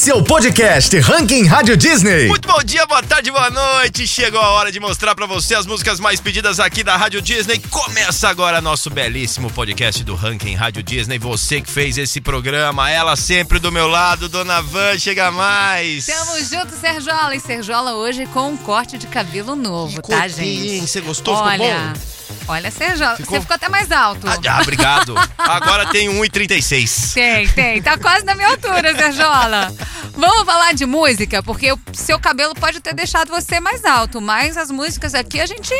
[0.00, 2.26] Esse é o podcast Ranking Rádio Disney.
[2.26, 4.08] Muito bom dia, boa tarde, boa noite.
[4.08, 7.58] Chegou a hora de mostrar para você as músicas mais pedidas aqui da Rádio Disney.
[7.68, 11.18] Começa agora nosso belíssimo podcast do Ranking Rádio Disney.
[11.18, 16.06] Você que fez esse programa, ela sempre do meu lado, Dona Van, chega mais.
[16.06, 17.36] Tamo junto, Serjola.
[17.36, 20.80] E Serjola hoje com um corte de cabelo novo, Que tá, gente?
[20.80, 21.34] Você gostou?
[21.34, 22.19] Olha, Ficou bom?
[22.50, 23.36] Olha, Serjola, Ficou?
[23.36, 24.26] você ficou até mais alto.
[24.28, 25.14] Ah, ah, obrigado.
[25.38, 27.14] Agora tem 1,36.
[27.14, 27.82] Tem, tem.
[27.82, 29.72] Tá quase na minha altura, Serjola.
[30.16, 34.56] Vamos falar de música, porque o seu cabelo pode ter deixado você mais alto, mas
[34.56, 35.72] as músicas aqui a gente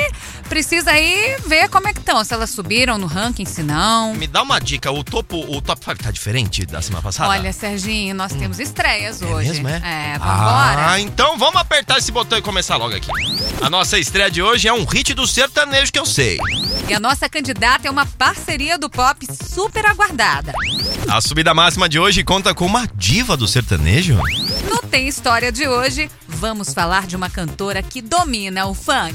[0.48, 2.22] precisa aí ver como é que estão.
[2.24, 4.14] Se elas subiram no ranking, se não.
[4.14, 7.28] Me dá uma dica, o topo, o top 5 tá diferente da semana passada?
[7.28, 9.48] Olha, Serginho, nós temos estreias hoje.
[9.48, 10.14] mesmo, é?
[10.14, 10.90] É, vambora.
[10.90, 13.10] Ah, então vamos apertar esse botão e começar logo aqui.
[13.60, 16.38] A nossa estreia de hoje é um hit do sertanejo que eu sei.
[16.88, 20.52] E a nossa candidata é uma parceria do pop super aguardada.
[21.08, 24.18] A subida máxima de hoje conta com uma diva do sertanejo.
[24.68, 29.14] No Tem História de hoje, vamos falar de uma cantora que domina o funk.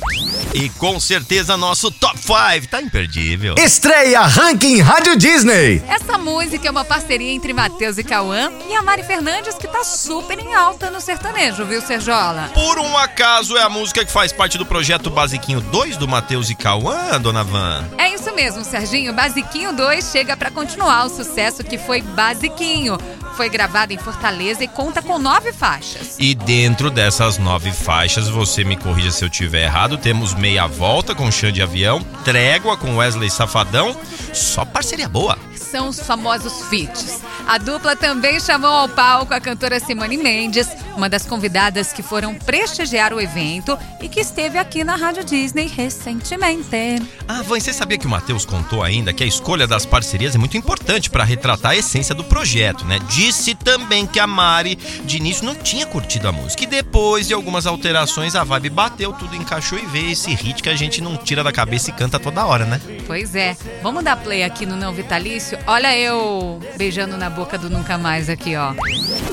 [0.54, 3.56] E com certeza nosso top 5 tá imperdível.
[3.58, 5.84] Estreia Ranking Rádio Disney.
[5.88, 9.84] Essa música é uma parceria entre Matheus e Cauã e a Mari Fernandes, que tá
[9.84, 12.52] super em alta no sertanejo, viu, Serjola?
[12.54, 16.52] Por um acaso é a música que faz parte do projeto Basiquinho 2 do Matheus
[16.52, 17.90] e Cauã, dona Van?
[17.98, 19.14] É isso mesmo, Serginho.
[19.14, 23.00] Basiquinho 2 chega pra continuar o sucesso que foi Basiquinho.
[23.36, 26.16] Foi gravado em Fortaleza e conta com nove faixas.
[26.18, 31.14] E dentro dessas nove faixas, você me corrija se eu tiver errado, temos Meia Volta
[31.14, 33.96] com Xande de Avião, Trégua com Wesley Safadão,
[34.34, 35.38] só parceria boa.
[35.76, 37.20] São os famosos feats.
[37.46, 42.34] A dupla também chamou ao palco a cantora Simone Mendes, uma das convidadas que foram
[42.34, 47.06] prestigiar o evento e que esteve aqui na Rádio Disney recentemente.
[47.28, 50.38] Ah, Van, você sabia que o Matheus contou ainda que a escolha das parcerias é
[50.38, 52.98] muito importante para retratar a essência do projeto, né?
[53.10, 56.64] Disse também que a Mari, de início, não tinha curtido a música.
[56.64, 60.70] E depois de algumas alterações, a vibe bateu, tudo encaixou e veio esse hit que
[60.70, 62.80] a gente não tira da cabeça e canta toda hora, né?
[63.06, 65.60] Pois é, vamos dar play aqui no Não Vitalício?
[65.68, 68.74] Olha eu beijando na boca do Nunca Mais aqui, ó.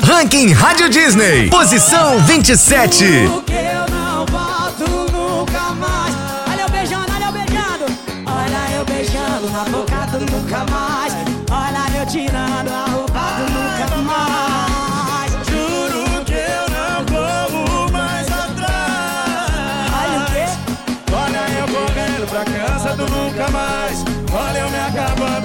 [0.03, 1.51] Ranking Rádio Disney.
[1.51, 3.05] Posição 27.
[3.31, 6.15] Porque eu não volto nunca mais.
[6.51, 7.85] Olha eu beijando, olha eu beijando.
[8.27, 11.13] Olha eu beijando na boca do nunca mais.
[11.51, 12.92] Olha eu tirando a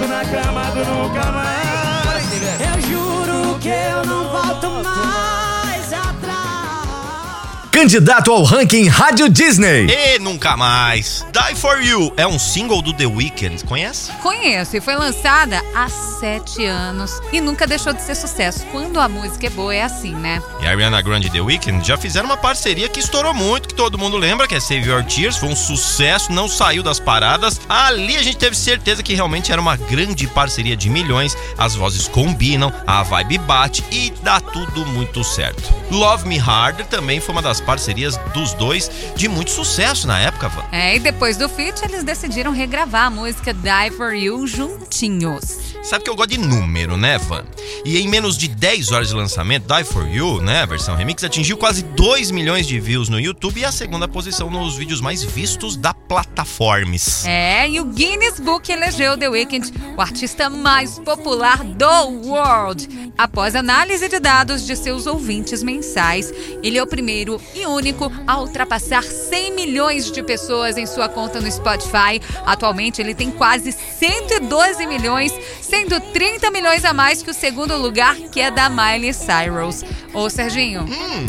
[0.08, 2.32] na cama do nunca mais.
[2.60, 5.47] Eu juro que eu não volto mais.
[7.78, 9.86] Candidato ao Ranking Rádio Disney.
[9.88, 11.24] E nunca mais.
[11.32, 14.10] Die For You é um single do The Weeknd, conhece?
[14.20, 18.66] Conheço e foi lançada há sete anos e nunca deixou de ser sucesso.
[18.72, 20.42] Quando a música é boa, é assim, né?
[20.60, 23.74] E a Ariana Grande e The Weeknd já fizeram uma parceria que estourou muito, que
[23.76, 27.60] todo mundo lembra, que é Save Your Tears, foi um sucesso, não saiu das paradas.
[27.68, 32.08] Ali a gente teve certeza que realmente era uma grande parceria de milhões, as vozes
[32.08, 35.62] combinam, a vibe bate e dá tudo muito certo.
[35.92, 40.48] Love Me Harder também foi uma das parcerias dos dois de muito sucesso na época,
[40.48, 40.64] Van.
[40.72, 45.76] É, e depois do feat, eles decidiram regravar a música Die For You juntinhos.
[45.82, 47.44] Sabe que eu gosto de número, né, Van?
[47.84, 51.22] E em menos de 10 horas de lançamento, Die For You, né, a versão remix,
[51.22, 55.22] atingiu quase 2 milhões de views no YouTube e a segunda posição nos vídeos mais
[55.22, 57.26] vistos da plataformas.
[57.26, 63.12] É, e o Guinness Book elegeu The Weeknd o artista mais popular do world.
[63.18, 66.32] Após análise de dados de seus ouvintes mensais,
[66.62, 71.40] ele é o primeiro e único a ultrapassar 100 milhões de pessoas em sua conta
[71.40, 72.20] no Spotify.
[72.46, 75.32] Atualmente ele tem quase 112 milhões,
[75.68, 79.84] sendo 30 milhões a mais que o segundo lugar, que é da Miley Cyrus.
[80.14, 80.86] Ô, Serginho,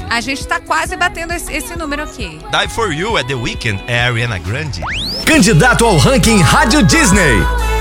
[0.10, 2.40] a gente tá quase batendo esse, esse número aqui.
[2.52, 4.82] Die For You é The Weeknd, é Ariana Grande.
[5.26, 7.79] Candidato ao Ranking Rádio Disney.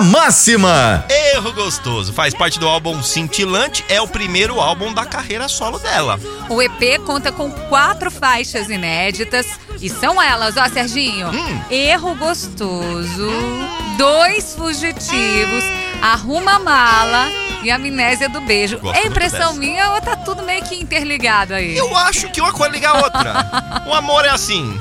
[0.00, 1.04] Máxima.
[1.08, 6.18] Erro gostoso, faz parte do álbum Cintilante, é o primeiro álbum da carreira solo dela.
[6.48, 9.46] O EP conta com quatro faixas inéditas
[9.80, 11.28] e são elas, ó, Serginho.
[11.70, 13.30] Erro Gostoso,
[13.96, 15.64] Dois Fugitivos,
[16.00, 17.28] Arruma Mala,
[17.62, 18.78] e Amnésia do Beijo.
[18.78, 21.76] Gosto é impressão minha ou tá tudo meio que interligado aí?
[21.76, 23.84] Eu acho que uma coisa liga a outra.
[23.86, 24.78] o amor é assim.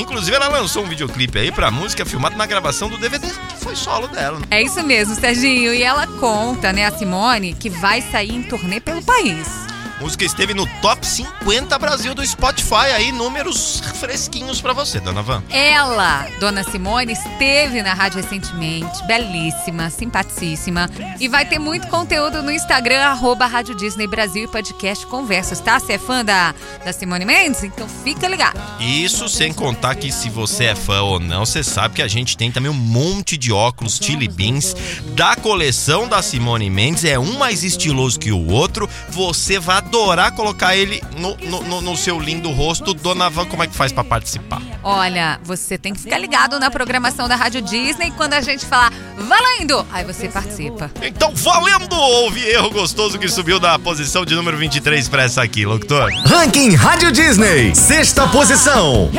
[0.00, 3.74] Inclusive, ela lançou um videoclipe aí pra música filmado na gravação do DVD, que foi
[3.74, 4.38] solo dela.
[4.38, 4.46] né?
[4.50, 5.74] É isso mesmo, Serginho.
[5.74, 9.65] E ela conta, né, a Simone, que vai sair em turnê pelo país.
[9.98, 15.42] Música esteve no top 50 Brasil do Spotify aí, números fresquinhos pra você, dona Van.
[15.48, 20.90] Ela, Dona Simone, esteve na rádio recentemente, belíssima, simpaticíssima.
[21.18, 25.80] E vai ter muito conteúdo no Instagram, arroba Rádio Disney Brasil e podcast Conversas, tá?
[25.80, 26.54] Você é fã da,
[26.84, 27.64] da Simone Mendes?
[27.64, 28.60] Então fica ligado.
[28.78, 32.36] Isso sem contar que se você é fã ou não, você sabe que a gente
[32.36, 34.76] tem também um monte de óculos Chili Beans
[35.14, 37.04] da coleção da Simone Mendes.
[37.04, 38.88] É um mais estiloso que o outro.
[39.08, 42.92] Você vai adorar colocar ele no, no, no- no seu lindo rosto.
[42.92, 44.60] Dona Van, como é que faz pra participar?
[44.82, 48.10] Olha, você tem que ficar ligado na programação da Rádio Disney.
[48.12, 50.90] Quando a gente falar valendo, aí você participa.
[51.02, 51.94] Então, valendo!
[51.96, 56.10] Houve erro gostoso que subiu da posição de número 23 pra essa aqui, locutor.
[56.26, 57.74] Ranking Rádio Disney.
[57.74, 59.10] Sexta posição.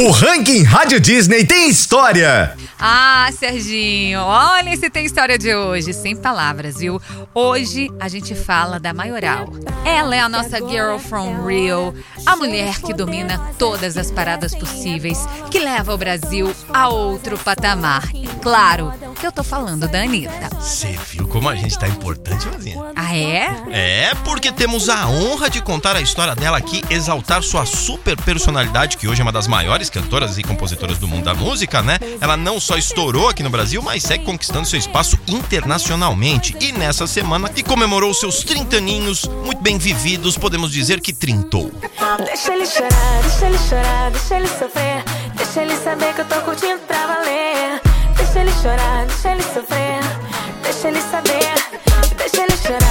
[0.00, 2.56] O Ranking Rádio Disney tem história.
[2.82, 6.98] Ah, Serginho, olha esse tem história de hoje, sem palavras, viu?
[7.34, 9.52] Hoje a gente fala da Maioral.
[9.84, 11.94] Ela é a nossa girl from Rio,
[12.24, 18.08] a mulher que domina todas as paradas possíveis, que leva o Brasil a outro patamar.
[18.14, 20.48] E claro que eu tô falando da Anitta.
[20.58, 22.82] Você viu como a gente tá importante, Vazinha?
[22.96, 23.62] Ah, é?
[23.70, 28.96] É, porque temos a honra de contar a história dela aqui, exaltar sua super personalidade,
[28.96, 31.98] que hoje é uma das maiores cantoras e compositoras do mundo da música, né?
[32.20, 36.56] Ela não só estourou aqui no Brasil, mas segue conquistando seu espaço internacionalmente.
[36.60, 41.72] E nessa semana, que comemorou seus 30 aninhos, muito bem vividos, podemos dizer que trintou.
[42.24, 45.04] Deixa ele chorar, deixa ele chorar, deixa ele sofrer.
[45.34, 47.80] Deixa ele saber que eu tô curtindo pra valer.
[48.16, 50.00] Deixa ele chorar, deixa ele sofrer.
[50.62, 51.54] Deixa ele saber.
[52.18, 52.89] Deixa ele chorar,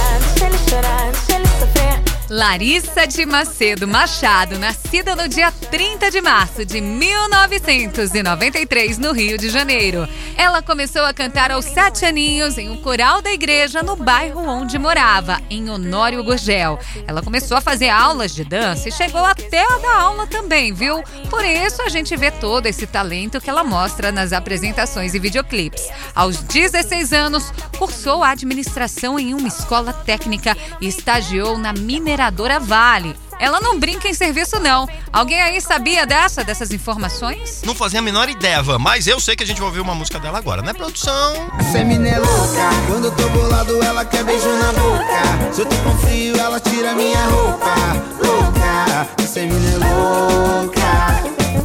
[2.30, 9.50] Larissa de Macedo Machado, nascida no dia 30 de março de 1993, no Rio de
[9.50, 10.08] Janeiro.
[10.36, 14.78] Ela começou a cantar aos sete aninhos em um coral da igreja no bairro onde
[14.78, 16.78] morava, em Honório Gurgel.
[17.04, 21.02] Ela começou a fazer aulas de dança e chegou até a dar aula também, viu?
[21.28, 25.88] Por isso a gente vê todo esse talento que ela mostra nas apresentações e videoclipes.
[26.14, 31.72] Aos 16 anos, cursou administração em uma escola técnica e estagiou na
[32.20, 33.16] mineradora Vale.
[33.38, 34.86] Ela não brinca em serviço, não.
[35.10, 37.62] Alguém aí sabia dessa, dessas informações?
[37.64, 39.94] Não fazia a menor ideia, Van, mas eu sei que a gente vai ouvir uma
[39.94, 41.50] música dela agora, né, produção?
[41.58, 45.66] Essa mina é louca, quando eu tô bolado ela quer beijo na boca Se eu
[45.66, 47.74] tô com frio ela tira minha roupa
[48.22, 50.80] Louca, essa mina é louca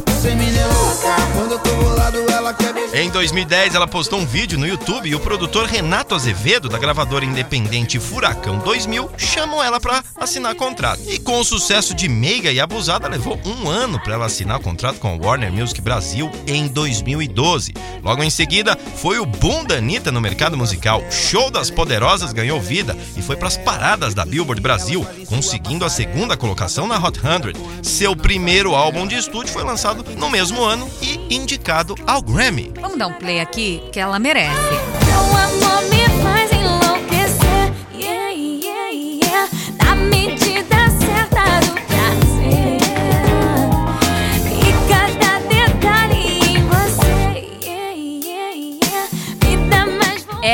[0.06, 2.25] Essa mina é louca, quando eu tô bolado
[2.98, 7.26] Em 2010, ela postou um vídeo no YouTube e o produtor Renato Azevedo, da gravadora
[7.26, 11.02] independente Furacão 2000, chamou ela pra assinar contrato.
[11.06, 14.98] E com o sucesso de Meiga e Abusada, levou um ano pra ela assinar contrato
[14.98, 17.74] com a Warner Music Brasil em 2012.
[18.02, 21.04] Logo em seguida, foi o boom da Anitta no mercado musical.
[21.10, 26.34] Show das Poderosas ganhou vida e foi pras paradas da Billboard Brasil, conseguindo a segunda
[26.34, 27.82] colocação na Hot 100.
[27.82, 32.72] Seu primeiro álbum de estúdio foi lançado no mesmo ano e indicado ao Grammy.
[32.86, 34.54] Vamos dar um play aqui, que ela merece.
[35.04, 36.45] Teu amor me faz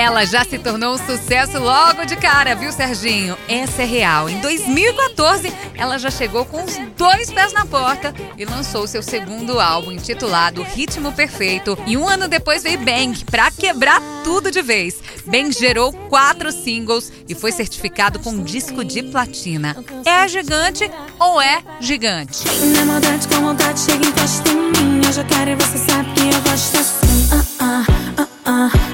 [0.02, 3.38] Ela já se tornou um sucesso logo de cara, viu, Serginho?
[3.48, 4.28] Essa é real.
[4.28, 9.60] Em 2014, ela já chegou com os dois pés na porta e lançou seu segundo
[9.60, 11.78] álbum, intitulado Ritmo Perfeito.
[11.86, 15.00] E um ano depois veio Bang, pra quebrar tudo de vez.
[15.24, 19.76] Bang gerou quatro singles e foi certificado com disco de platina.
[20.04, 22.42] É gigante ou é gigante?
[22.74, 23.36] Na maldade com
[23.78, 24.12] chega em
[25.54, 27.28] você sabe que eu gosto assim.
[27.60, 27.86] Ah,
[28.44, 28.91] ah,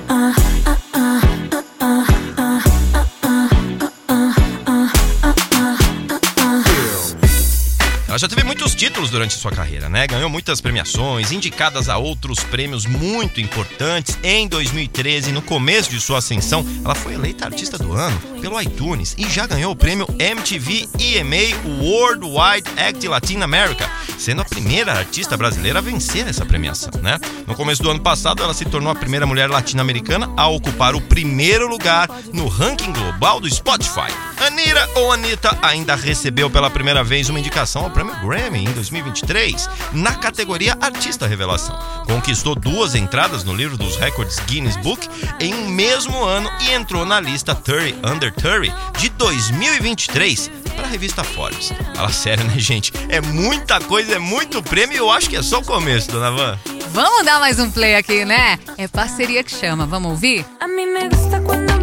[8.19, 10.07] já teve muitos títulos durante sua carreira, né?
[10.07, 14.19] Ganhou muitas premiações, indicadas a outros prêmios muito importantes.
[14.23, 19.15] Em 2013, no começo de sua ascensão, ela foi eleita artista do ano pelo iTunes
[19.17, 25.37] e já ganhou o prêmio MTV EMA Worldwide Act Latin America, sendo a primeira artista
[25.37, 27.19] brasileira a vencer essa premiação, né?
[27.47, 31.01] No começo do ano passado, ela se tornou a primeira mulher latino-americana a ocupar o
[31.01, 34.13] primeiro lugar no ranking global do Spotify.
[34.41, 39.69] Anira ou Anitta ainda recebeu pela primeira vez uma indicação ao prêmio Grammy em 2023,
[39.93, 41.77] na categoria Artista Revelação.
[42.07, 45.09] Conquistou duas entradas no livro dos recordes Guinness Book
[45.41, 50.89] em um mesmo ano e entrou na lista 30 Under 30 de 2023 para a
[50.89, 51.73] revista Forbes.
[51.95, 52.93] Fala sério, né, gente?
[53.09, 56.31] É muita coisa, é muito prêmio e eu acho que é só o começo, dona
[56.31, 56.59] Van.
[56.93, 58.59] Vamos dar mais um play aqui, né?
[58.77, 59.85] É parceria que chama.
[59.85, 60.47] Vamos ouvir?
[60.61, 61.79] A mí me gusta cuando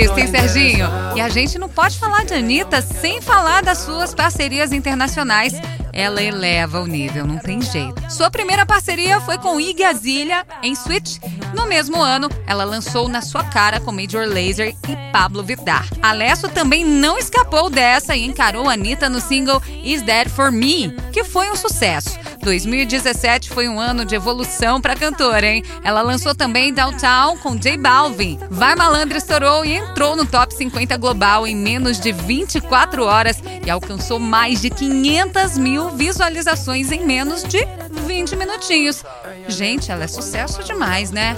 [0.00, 0.86] Que "Una, lista, hein, Serginho?
[0.86, 1.16] interesado".
[1.16, 5.54] E a gente não pode falar de Anitta sem falar das suas parcerias internacionais.
[5.92, 8.00] Ela eleva o nível, não tem jeito.
[8.08, 11.18] Sua primeira parceria foi com Iggy Azalea em Switch.
[11.52, 15.88] No mesmo ano, ela lançou Na Sua Cara com Major Lazer e Pablo Vittar.
[16.00, 21.24] Alesso também não escapou dessa e encarou Anitta no single Is That For Me, que
[21.24, 22.18] foi um sucesso.
[22.40, 25.62] 2017 foi um ano de evolução pra cantora, hein?
[25.84, 28.38] Ela lançou também Downtown com J Balvin.
[28.50, 33.70] Vai Malandra estourou e entrou no top 50 global em menos de 24 horas e
[33.70, 37.60] alcançou mais de 500 mil visualizações em menos de
[38.06, 39.04] 20 minutinhos.
[39.46, 41.36] Gente, ela é sucesso demais, né?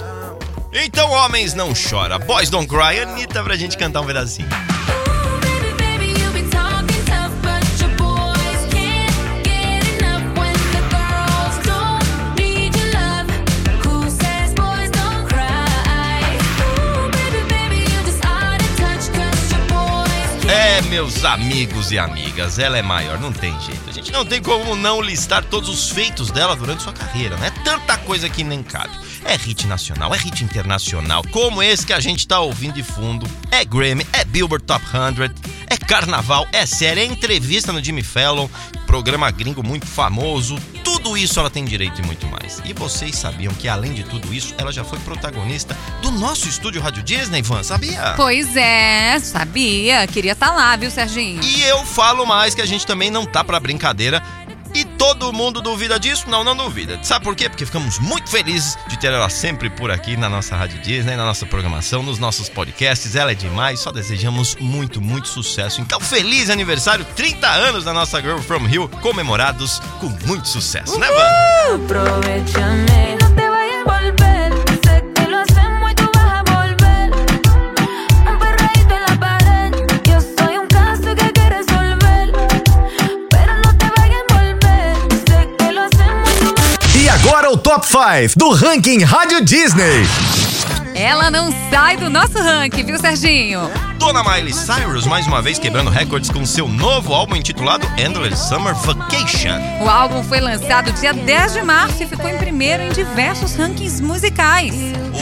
[0.73, 2.17] Então, homens, não chora.
[2.17, 2.99] Boys don't cry.
[2.99, 4.49] Anitta pra gente cantar um pedacinho.
[20.93, 23.89] Meus amigos e amigas, ela é maior, não tem jeito.
[23.89, 27.49] A gente não tem como não listar todos os feitos dela durante sua carreira, né?
[27.63, 28.95] Tanta coisa que nem cabe.
[29.25, 33.27] É hit nacional, é hit internacional, como esse que a gente tá ouvindo de fundo.
[33.49, 35.31] É Grammy, é Billboard Top 100,
[35.67, 38.47] é carnaval, é série, é entrevista no Jimmy Fallon,
[38.85, 40.59] programa gringo muito famoso.
[41.03, 42.61] Tudo isso ela tem direito e muito mais.
[42.63, 46.81] E vocês sabiam que além de tudo isso, ela já foi protagonista do nosso estúdio
[46.81, 48.13] Rádio Disney, Van, sabia?
[48.15, 50.07] Pois é, sabia.
[50.07, 51.43] Queria estar lá, viu, Serginho?
[51.43, 54.23] E eu falo mais que a gente também não tá pra brincadeira.
[55.03, 56.29] Todo mundo duvida disso?
[56.29, 56.97] Não, não duvida.
[57.03, 57.49] Sabe por quê?
[57.49, 61.25] Porque ficamos muito felizes de ter ela sempre por aqui na nossa Rádio Disney, na
[61.25, 63.13] nossa programação, nos nossos podcasts.
[63.13, 65.81] Ela é demais, só desejamos muito, muito sucesso.
[65.81, 71.07] Então, feliz aniversário, 30 anos da nossa Girl From Hill, comemorados com muito sucesso, né,
[71.11, 71.75] Van?
[71.75, 73.17] Aprovechame.
[74.15, 74.62] Te.
[87.93, 90.01] 5 do ranking Rádio Disney.
[90.95, 93.69] Ela não sai do nosso ranking, viu, Serginho?
[93.97, 98.73] Dona Miley Cyrus, mais uma vez quebrando recordes com seu novo álbum intitulado Endless Summer
[98.75, 99.59] Vacation.
[99.81, 104.01] O álbum foi lançado dia 10 de março e ficou em primeiro em diversos rankings
[104.01, 104.73] musicais.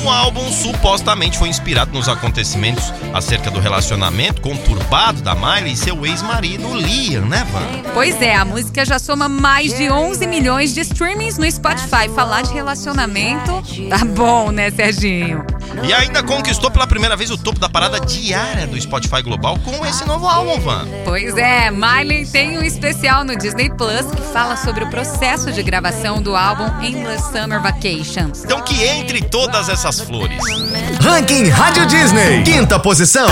[0.03, 6.05] O álbum supostamente foi inspirado nos acontecimentos acerca do relacionamento conturbado da Miley e seu
[6.05, 7.91] ex-marido Liam, né, Van?
[7.93, 12.09] Pois é, a música já soma mais de 11 milhões de streamings no Spotify.
[12.15, 15.45] Falar de relacionamento tá bom, né, Serginho?
[15.83, 19.85] E ainda conquistou pela primeira vez o topo da parada diária do Spotify Global com
[19.85, 20.87] esse novo álbum, Van.
[21.05, 25.63] Pois é, Miley tem um especial no Disney Plus que fala sobre o processo de
[25.63, 28.31] gravação do álbum Endless Summer Vacation.
[28.43, 30.41] Então que entre todas essas flores.
[30.99, 32.43] Ranking Rádio Disney.
[32.43, 33.27] Quinta posição.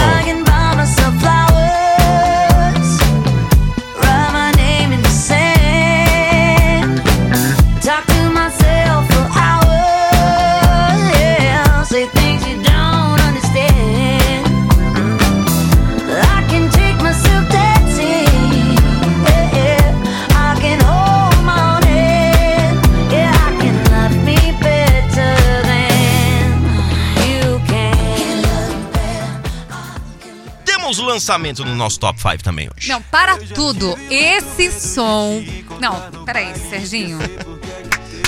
[31.20, 32.88] Lançamento no nosso Top 5 também hoje.
[32.88, 33.98] Não, para tudo.
[34.10, 35.44] Esse som.
[35.82, 37.20] Não, peraí, Serginho.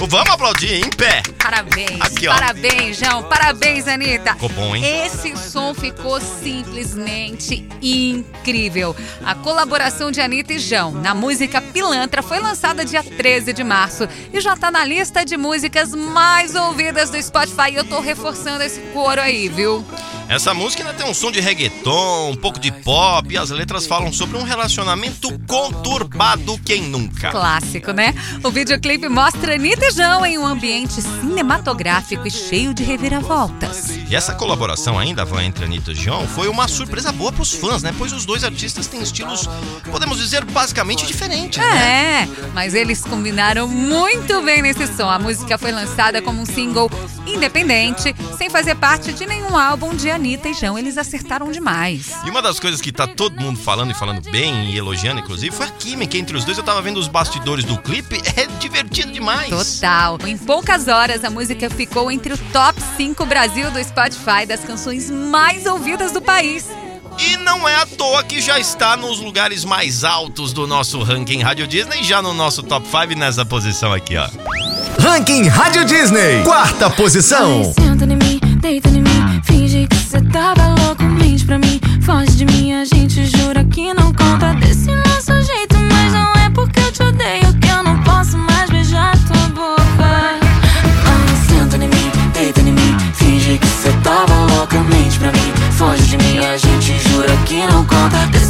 [0.08, 1.22] Vamos aplaudir em pé.
[1.42, 2.34] Parabéns, Aqui, ó.
[2.34, 3.24] parabéns, João.
[3.24, 4.34] Parabéns, Anitta.
[4.34, 4.84] Ficou bom, hein?
[5.06, 8.96] Esse som ficou simplesmente incrível.
[9.24, 14.08] A colaboração de Anitta e João na música Pilantra foi lançada dia 13 de março
[14.34, 17.74] e já tá na lista de músicas mais ouvidas do Spotify.
[17.76, 19.86] Eu tô reforçando esse coro aí, viu?
[20.32, 23.86] Essa música ainda tem um som de reggaeton, um pouco de pop e as letras
[23.86, 27.32] falam sobre um relacionamento conturbado quem nunca.
[27.32, 28.16] Clássico, né?
[28.42, 33.90] O videoclipe mostra Anitta e João em um ambiente cinematográfico e cheio de reviravoltas.
[34.10, 37.84] E essa colaboração ainda vai entre Anitta e João foi uma surpresa boa pros fãs,
[37.84, 37.94] né?
[37.98, 39.50] Pois os dois artistas têm estilos,
[39.92, 42.22] podemos dizer, basicamente diferentes, né?
[42.22, 45.10] É, mas eles combinaram muito bem nesse som.
[45.10, 46.90] A música foi lançada como um single
[47.28, 50.78] independente, sem fazer parte de nenhum álbum de Anitta e João.
[50.78, 52.12] Eles acertaram demais.
[52.26, 55.56] E uma das coisas que tá todo mundo falando e falando bem e elogiando, inclusive,
[55.56, 56.58] foi a química entre os dois.
[56.58, 59.50] Eu tava vendo os bastidores do clipe, é divertido demais.
[59.50, 60.18] Total.
[60.26, 65.10] Em poucas horas, a música ficou entre o top 5 Brasil do Spotify das canções
[65.10, 66.68] mais ouvidas do país.
[67.20, 71.42] E não é à toa que já está nos lugares mais altos do nosso ranking
[71.42, 74.28] Rádio Disney, já no nosso top 5 nessa posição aqui, ó.
[75.00, 76.44] Ranking Rádio Disney.
[76.44, 77.74] Quarta posição.
[80.32, 81.80] Tava louco, mente pra mim.
[82.02, 85.78] Foge de mim, a gente jura que não conta desse nosso jeito.
[85.92, 89.84] Mas não é porque eu te odeio que eu não posso mais beijar tua boca.
[90.00, 92.98] Ah, senta em mim, deita em mim.
[93.14, 95.54] Finge que cê tava louca, mente pra mim.
[95.72, 98.41] Foge de mim, a gente jura que não conta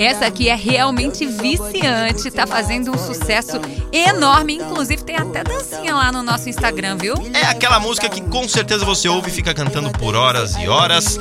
[0.00, 3.60] Essa aqui é realmente viciante, tá fazendo um sucesso
[3.92, 4.54] enorme.
[4.54, 7.12] Inclusive, tem até dancinha lá no nosso Instagram, viu?
[7.34, 11.18] É aquela música que com certeza você ouve e fica cantando por horas e horas.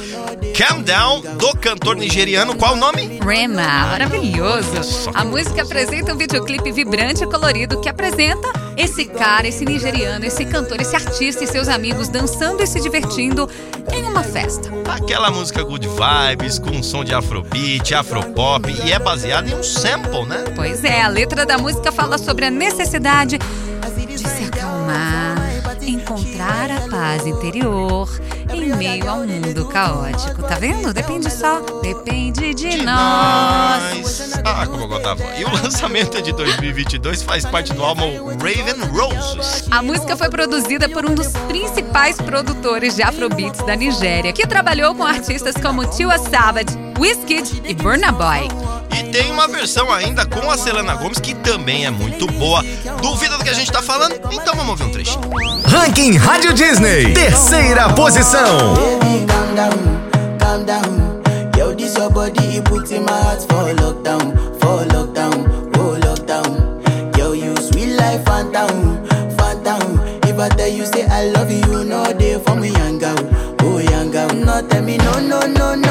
[0.57, 3.19] Calm Down, do cantor nigeriano, qual o nome?
[3.21, 5.11] Rema, maravilhoso.
[5.13, 10.45] A música apresenta um videoclipe vibrante e colorido que apresenta esse cara, esse nigeriano, esse
[10.45, 13.49] cantor, esse artista e seus amigos dançando e se divertindo
[13.91, 14.69] em uma festa.
[14.89, 19.63] Aquela música good vibes, com um som de afrobeat, afropop, e é baseada em um
[19.63, 20.43] sample, né?
[20.55, 25.37] Pois é, a letra da música fala sobre a necessidade de se acalmar,
[25.81, 28.09] encontrar a paz interior
[28.53, 30.43] em meio ao mundo caótico.
[30.43, 30.93] Tá vendo?
[30.93, 34.39] Depende só, depende de nós.
[34.43, 35.23] Ah, como eu gostava.
[35.37, 39.67] E o lançamento de 2022, faz parte do álbum Raven Roses.
[39.69, 44.95] A música foi produzida por um dos principais produtores de afrobeats da Nigéria, que trabalhou
[44.95, 48.49] com artistas como Tiwa Savage, Wizkid e Burna Boy.
[48.91, 52.61] E tem uma versão ainda com a Selena Gomes, que também é muito boa.
[53.01, 54.15] Duvida do que a gente tá falando?
[54.31, 55.21] Então vamos ouvir um trechinho.
[55.65, 57.13] Ranking Rádio Disney.
[57.13, 58.73] Terceira posição.
[58.73, 61.19] Baby, calm down, calm down.
[61.57, 67.17] Yo, this your body, it puts in my heart for lockdown, for lockdown, oh lockdown.
[67.17, 69.05] Yo, you sweet life, phantom,
[69.37, 69.99] phantom.
[70.23, 73.17] If I tell you say I love you, know they for me, young girl,
[73.61, 74.27] oh young girl.
[74.33, 75.88] No, tell me no, no, no, no,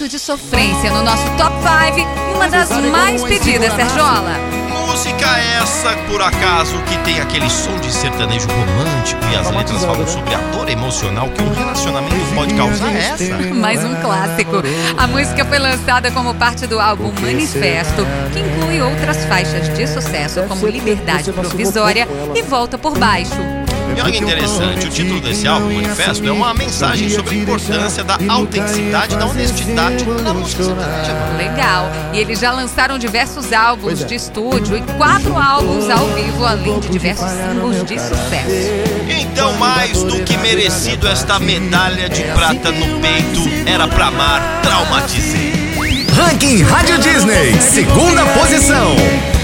[0.00, 1.54] momento de sofrência no nosso top
[1.92, 4.38] 5 e uma das mais pedidas, Sergiola.
[4.86, 5.26] Música
[5.62, 10.34] essa, por acaso, que tem aquele som de sertanejo romântico e as letras falam sobre
[10.34, 13.54] a dor emocional que um relacionamento pode causar é essa?
[13.54, 14.62] Mais um clássico.
[14.96, 20.42] A música foi lançada como parte do álbum Manifesto, que inclui outras faixas de sucesso
[20.44, 23.59] como Liberdade Provisória e Volta por Baixo.
[23.96, 28.04] E olha que interessante, o título desse álbum, Manifesto, é uma mensagem sobre a importância
[28.04, 31.12] da autenticidade, da honestidade na música sertaneja.
[31.36, 31.90] Legal.
[32.12, 36.88] E eles já lançaram diversos álbuns de estúdio e quatro álbuns ao vivo, além de
[36.88, 39.00] diversos singles de sucesso.
[39.08, 45.70] Então, mais do que merecido esta medalha de prata no peito, era pra amar, traumatizei.
[46.12, 47.54] Ranking Rádio Disney.
[47.60, 48.96] Segunda posição.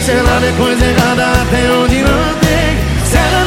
[0.04, 3.45] Se ela vê coisa errada até onde não tem Se ela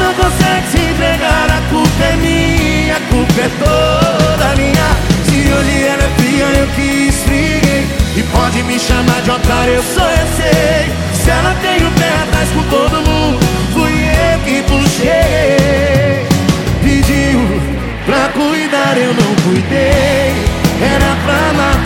[0.72, 4.90] se entregar A culpa é minha, a culpa é toda minha.
[5.26, 9.84] Se hoje ela é fria eu que esfriguei E pode me chamar de otário, eu
[9.84, 10.92] sou eu sei.
[11.14, 13.40] Se ela tem o pé atrás com todo mundo
[13.74, 16.26] Fui eu que puxei.
[16.82, 17.40] Pediu
[18.06, 20.34] pra cuidar, eu não cuidei.
[20.82, 21.86] Era pra amar,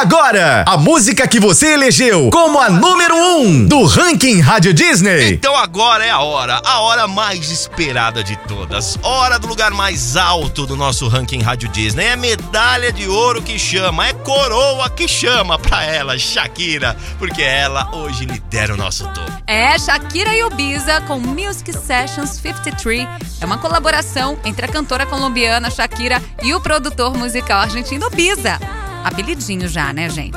[0.00, 5.34] agora, a música que você elegeu como a número 1 um do ranking Rádio Disney.
[5.34, 8.98] Então agora é a hora, a hora mais esperada de todas.
[9.02, 12.06] Hora do lugar mais alto do nosso ranking Rádio Disney.
[12.06, 17.94] É medalha de ouro que chama, é coroa que chama pra ela, Shakira, porque ela
[17.94, 19.30] hoje lidera o nosso topo.
[19.46, 23.06] É Shakira e Ibiza com Music Sessions 53.
[23.38, 28.58] É uma colaboração entre a cantora colombiana Shakira e o produtor musical argentino Ibiza.
[29.04, 30.36] Apelidinho já, né, gente?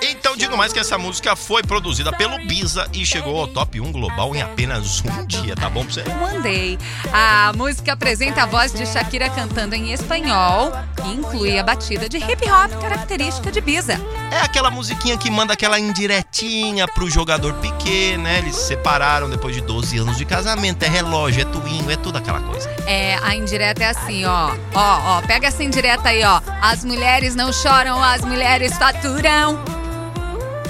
[0.00, 3.90] Então digo mais que essa música foi produzida pelo Biza e chegou ao top 1
[3.92, 6.04] global em apenas um dia, tá bom pra você?
[6.42, 6.78] Day.
[7.12, 10.72] A música apresenta a voz de Shakira cantando em espanhol
[11.04, 14.00] e inclui a batida de hip hop característica de Biza.
[14.30, 18.38] É aquela musiquinha que manda aquela indiretinha pro jogador Piquet, né?
[18.38, 20.82] Eles se separaram depois de 12 anos de casamento.
[20.84, 22.68] É relógio, é twinho, é tudo aquela coisa.
[22.86, 24.54] É, a indireta é assim, ó.
[24.74, 26.40] Ó, ó, pega essa indireta aí, ó.
[26.60, 29.58] As mulheres não choram, as mulheres faturam.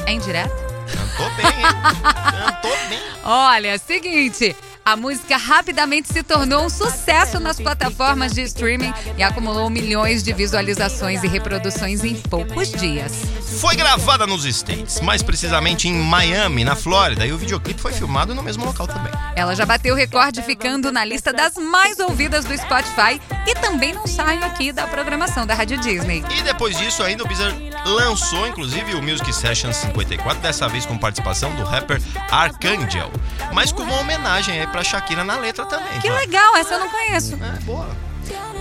[0.08, 0.48] É indireta?
[0.90, 1.92] Cantou bem, hein?
[2.62, 2.98] Cantou bem.
[3.22, 4.56] Olha, seguinte.
[4.88, 10.32] A música rapidamente se tornou um sucesso nas plataformas de streaming e acumulou milhões de
[10.32, 13.12] visualizações e reproduções em poucos dias.
[13.60, 18.34] Foi gravada nos States, mais precisamente em Miami, na Flórida, e o videoclipe foi filmado
[18.34, 19.12] no mesmo local também.
[19.36, 23.92] Ela já bateu o recorde ficando na lista das mais ouvidas do Spotify e também
[23.92, 26.24] não saiu aqui da programação da Rádio Disney.
[26.38, 30.96] E depois disso, ainda o Bizarre lançou, inclusive, o Music Session 54, dessa vez com
[30.96, 33.10] participação do rapper Archangel,
[33.52, 36.00] mas com uma homenagem aí pra Shakira na letra também.
[36.00, 37.34] Que legal, essa eu não conheço.
[37.34, 38.08] É, boa.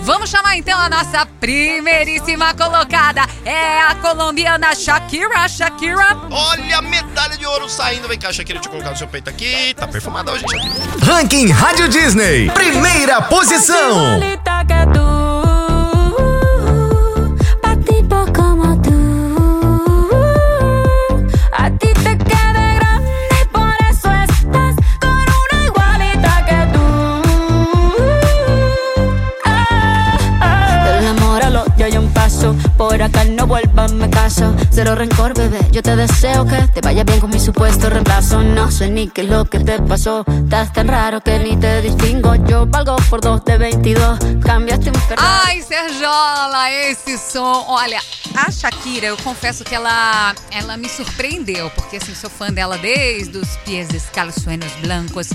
[0.02, 3.22] Vamos chamar então a nossa primeiríssima colocada.
[3.44, 5.48] É a colombiana Shakira.
[5.50, 6.18] Shakira.
[6.32, 8.08] Olha a medalha de ouro saindo.
[8.08, 9.74] Vem cá, Shakira, deixa eu colocar no seu peito aqui.
[9.74, 10.74] Tá perfumada hoje, Shakira.
[11.04, 14.20] Ranking Rádio Disney, primeira posição.
[34.38, 34.56] Caso.
[34.72, 38.42] Cero rencor, bebé, yo te deseo que te vaya bien con mi supuesto reemplazo.
[38.44, 41.82] No sé ni qué es lo que te pasó, estás tan raro que ni te
[41.82, 42.36] distingo.
[42.48, 45.28] Yo valgo por dos de 22, cambiaste un Ferrari.
[45.46, 47.66] Ai, Serjola, esse som.
[47.68, 48.00] Olha,
[48.36, 53.38] a Shakira, eu confesso que ela, ela me surpreendeu, porque assim, sou fã dela desde
[53.38, 54.46] os pies descalços
[54.82, 55.30] blancos.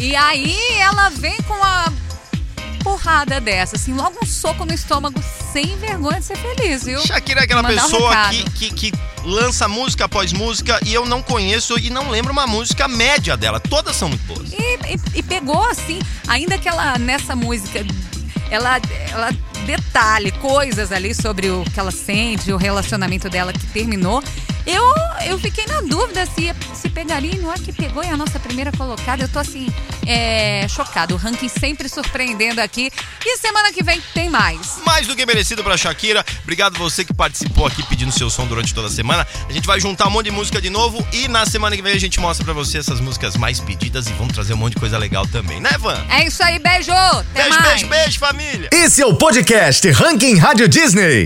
[0.00, 1.86] E aí ela vem com a
[2.90, 5.20] porrada dessa, assim, logo um soco no estômago,
[5.52, 7.00] sem vergonha de ser feliz, viu?
[7.04, 8.30] Shakira é aquela Mandar um pessoa recado.
[8.52, 12.46] que, que, que lança música após música e eu não conheço e não lembro uma
[12.46, 13.58] música média dela.
[13.58, 14.52] Todas são muito boas.
[14.52, 17.84] E, e- e pegou assim, ainda que ela nessa música
[18.52, 19.30] ela, ela
[19.66, 24.22] detalhe coisas ali sobre o que ela sente, o relacionamento dela que terminou.
[24.66, 24.82] Eu,
[25.26, 28.38] eu fiquei na dúvida se, se pegaria e não é que pegou e a nossa
[28.40, 29.22] primeira colocada.
[29.22, 29.68] Eu tô assim,
[30.06, 31.14] é, chocado.
[31.14, 32.90] O ranking sempre surpreendendo aqui.
[33.24, 34.78] E semana que vem tem mais.
[34.84, 36.24] Mais do que merecido pra Shakira.
[36.42, 39.26] Obrigado você que participou aqui pedindo seu som durante toda a semana.
[39.48, 41.92] A gente vai juntar um monte de música de novo e na semana que vem
[41.94, 44.80] a gente mostra pra você essas músicas mais pedidas e vamos trazer um monte de
[44.80, 46.04] coisa legal também, né, Van?
[46.10, 46.92] É isso aí, beijo!
[46.92, 47.68] Até Beijo, mais.
[47.68, 48.68] beijo, beijo, família!
[48.72, 51.24] Esse é o podcast Ranking Rádio Disney.